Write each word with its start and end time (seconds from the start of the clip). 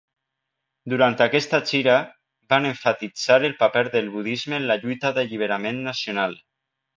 Durant 0.93 1.17
aquesta 1.25 1.59
gira, 1.71 1.97
van 2.53 2.67
emfatitzar 2.69 3.37
el 3.51 3.53
paper 3.61 3.85
del 3.97 4.09
budisme 4.17 4.59
en 4.63 4.67
la 4.73 4.79
lluita 4.87 5.13
d'alliberament 5.19 5.81
nacional. 5.91 6.37